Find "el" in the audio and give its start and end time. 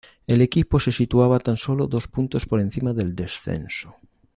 0.25-0.41